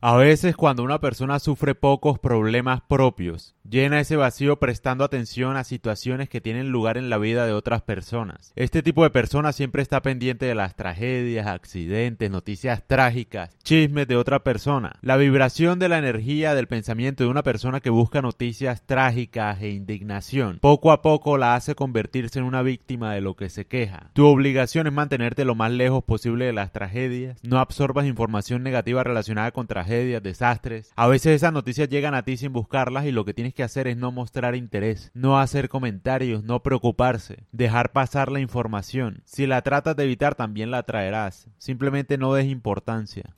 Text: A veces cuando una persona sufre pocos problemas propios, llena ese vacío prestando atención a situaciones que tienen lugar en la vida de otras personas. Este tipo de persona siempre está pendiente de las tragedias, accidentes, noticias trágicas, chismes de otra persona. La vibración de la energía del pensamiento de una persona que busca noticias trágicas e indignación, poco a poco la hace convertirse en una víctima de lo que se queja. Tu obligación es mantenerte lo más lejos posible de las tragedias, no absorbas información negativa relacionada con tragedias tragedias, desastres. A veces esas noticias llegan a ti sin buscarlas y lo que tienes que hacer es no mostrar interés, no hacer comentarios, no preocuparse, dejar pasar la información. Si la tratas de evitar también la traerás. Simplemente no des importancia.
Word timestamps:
A 0.00 0.16
veces 0.16 0.54
cuando 0.54 0.84
una 0.84 1.00
persona 1.00 1.40
sufre 1.40 1.74
pocos 1.74 2.20
problemas 2.20 2.82
propios, 2.82 3.56
llena 3.68 3.98
ese 3.98 4.14
vacío 4.14 4.60
prestando 4.60 5.02
atención 5.02 5.56
a 5.56 5.64
situaciones 5.64 6.28
que 6.28 6.40
tienen 6.40 6.70
lugar 6.70 6.96
en 6.96 7.10
la 7.10 7.18
vida 7.18 7.46
de 7.46 7.52
otras 7.52 7.82
personas. 7.82 8.52
Este 8.54 8.80
tipo 8.84 9.02
de 9.02 9.10
persona 9.10 9.52
siempre 9.52 9.82
está 9.82 10.00
pendiente 10.00 10.46
de 10.46 10.54
las 10.54 10.76
tragedias, 10.76 11.48
accidentes, 11.48 12.30
noticias 12.30 12.86
trágicas, 12.86 13.58
chismes 13.64 14.06
de 14.06 14.14
otra 14.14 14.44
persona. 14.44 14.94
La 15.02 15.16
vibración 15.16 15.80
de 15.80 15.88
la 15.88 15.98
energía 15.98 16.54
del 16.54 16.68
pensamiento 16.68 17.24
de 17.24 17.30
una 17.30 17.42
persona 17.42 17.80
que 17.80 17.90
busca 17.90 18.22
noticias 18.22 18.86
trágicas 18.86 19.60
e 19.62 19.70
indignación, 19.70 20.58
poco 20.60 20.92
a 20.92 21.02
poco 21.02 21.38
la 21.38 21.56
hace 21.56 21.74
convertirse 21.74 22.38
en 22.38 22.44
una 22.44 22.62
víctima 22.62 23.14
de 23.14 23.20
lo 23.20 23.34
que 23.34 23.50
se 23.50 23.66
queja. 23.66 24.10
Tu 24.12 24.24
obligación 24.24 24.86
es 24.86 24.92
mantenerte 24.92 25.44
lo 25.44 25.56
más 25.56 25.72
lejos 25.72 26.04
posible 26.04 26.44
de 26.44 26.52
las 26.52 26.70
tragedias, 26.70 27.40
no 27.42 27.58
absorbas 27.58 28.06
información 28.06 28.62
negativa 28.62 29.02
relacionada 29.02 29.50
con 29.50 29.66
tragedias 29.66 29.87
tragedias, 29.88 30.22
desastres. 30.22 30.92
A 30.96 31.06
veces 31.06 31.34
esas 31.36 31.52
noticias 31.52 31.88
llegan 31.88 32.14
a 32.14 32.22
ti 32.22 32.36
sin 32.36 32.52
buscarlas 32.52 33.06
y 33.06 33.12
lo 33.12 33.24
que 33.24 33.34
tienes 33.34 33.54
que 33.54 33.62
hacer 33.62 33.88
es 33.88 33.96
no 33.96 34.12
mostrar 34.12 34.54
interés, 34.54 35.10
no 35.14 35.38
hacer 35.38 35.68
comentarios, 35.68 36.44
no 36.44 36.62
preocuparse, 36.62 37.44
dejar 37.52 37.92
pasar 37.92 38.30
la 38.30 38.40
información. 38.40 39.22
Si 39.24 39.46
la 39.46 39.62
tratas 39.62 39.96
de 39.96 40.04
evitar 40.04 40.34
también 40.34 40.70
la 40.70 40.82
traerás. 40.82 41.48
Simplemente 41.58 42.18
no 42.18 42.34
des 42.34 42.46
importancia. 42.46 43.24